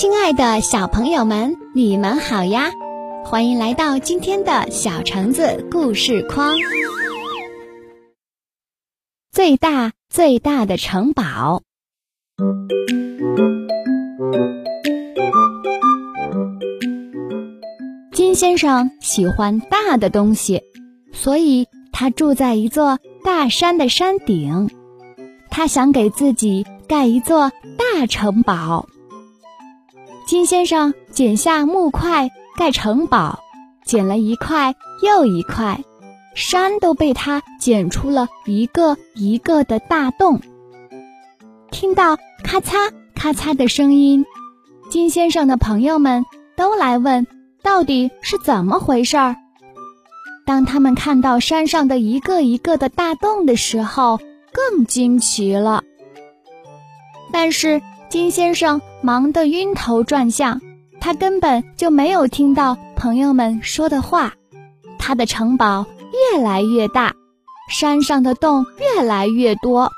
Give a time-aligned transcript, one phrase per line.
[0.00, 2.70] 亲爱的小朋友们，你们好呀！
[3.24, 6.54] 欢迎来到今天的小橙子故事框。
[9.32, 11.62] 最大最大的城堡。
[18.12, 20.62] 金先生喜欢大的东西，
[21.12, 24.70] 所以他住在一座大山的山顶。
[25.50, 28.86] 他想给自己盖一座大城堡。
[30.28, 33.38] 金先生剪下木块盖城堡，
[33.82, 35.82] 剪了一块又一块，
[36.34, 40.38] 山都被他剪出了一个一个的大洞。
[41.70, 44.26] 听到咔嚓咔嚓的声音，
[44.90, 47.26] 金先生的朋友们都来问
[47.62, 49.34] 到底是怎么回事儿。
[50.44, 54.20] 当他们看到山上的一个一个的大洞的时候，
[54.52, 55.82] 更惊奇了。
[57.32, 57.80] 但是。
[58.08, 60.62] 金先生忙得晕头转向，
[60.98, 64.32] 他根本就没有听到朋友们说的话。
[64.98, 65.84] 他的城堡
[66.32, 67.14] 越来越大，
[67.70, 69.92] 山上的洞越来越多。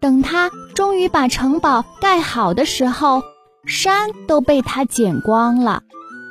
[0.00, 3.22] 等他终于把城堡盖好的时候，
[3.66, 5.82] 山都被他剪光了，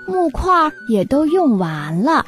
[0.07, 2.25] 木块也都用完了。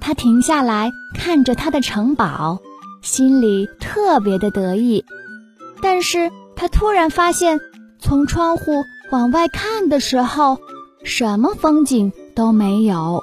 [0.00, 2.58] 他停下来看着他的城堡，
[3.02, 5.04] 心里特别的得意，
[5.82, 6.30] 但是。
[6.60, 7.58] 他突然发现，
[7.98, 10.58] 从窗户往外看的时候，
[11.02, 13.22] 什么风景都没有。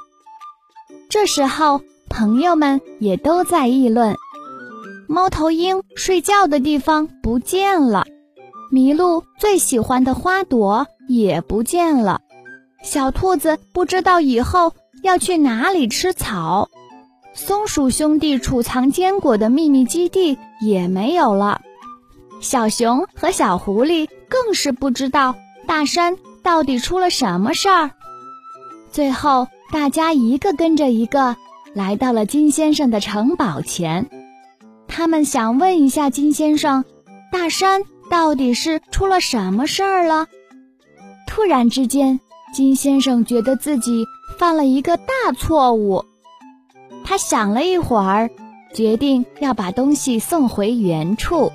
[1.08, 4.16] 这时候，朋友们也都在议论：
[5.08, 8.08] 猫头鹰睡觉的地方不见了，
[8.72, 12.22] 麋鹿最喜欢的花朵也不见了，
[12.82, 16.70] 小兔子不知道以后要去哪里吃草，
[17.36, 21.62] 松鼠兄弟储藏坚果的秘密基地也没有了。
[22.40, 25.36] 小熊和小狐狸更是不知道
[25.66, 27.92] 大山到底出了什么事儿。
[28.92, 31.36] 最后，大家一个跟着一个
[31.74, 34.10] 来到了金先生的城堡前，
[34.88, 36.86] 他们想问一下金先生，
[37.32, 40.28] 大山到底是出了什么事儿了？
[41.28, 42.20] 突然之间，
[42.54, 44.06] 金先生觉得自己
[44.40, 45.04] 犯了一个大
[45.38, 46.04] 错误。
[47.04, 48.30] 他想了一会儿，
[48.74, 51.52] 决定要把东西送回原处。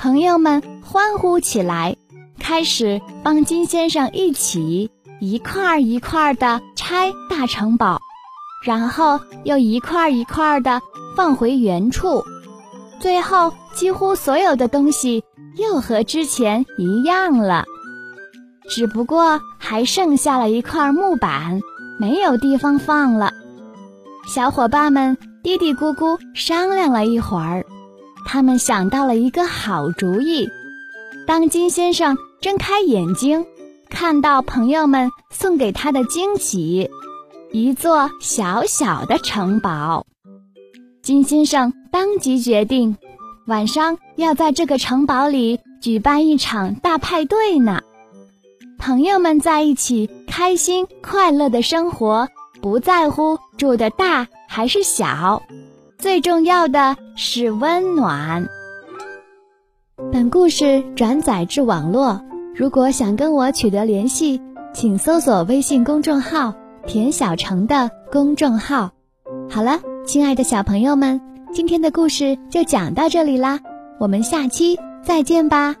[0.00, 1.94] 朋友们欢呼起来，
[2.38, 4.90] 开始帮金先生一起
[5.20, 8.00] 一块一块的拆大城堡，
[8.64, 10.80] 然后又一块一块的
[11.14, 12.24] 放回原处，
[12.98, 15.22] 最后几乎所有的东西
[15.58, 17.66] 又和之前一样了，
[18.70, 21.60] 只不过还剩下了一块木板，
[21.98, 23.30] 没有地方放了。
[24.26, 27.62] 小伙伴们嘀嘀咕咕商量了一会儿。
[28.26, 30.48] 他们想到了一个好主意。
[31.26, 33.46] 当金先生睁开眼睛，
[33.88, 36.90] 看到朋友们送给他的惊喜——
[37.52, 40.06] 一座小小的城堡，
[41.02, 42.96] 金先生当即决定，
[43.46, 47.80] 晚上要在这个城堡里举办一场大派对呢。
[48.78, 52.28] 朋友们在一起，开心快乐的生活，
[52.62, 55.42] 不在乎住的大还是小。
[56.00, 58.48] 最重要的是温暖。
[60.10, 62.24] 本故事转载至网络，
[62.56, 64.40] 如果想跟我取得联系，
[64.72, 66.54] 请搜索微信公众号
[66.88, 68.92] “田小成”的公众号。
[69.50, 71.20] 好了，亲爱的小朋友们，
[71.52, 73.60] 今天的故事就讲到这里啦，
[73.98, 75.76] 我们下期再见吧。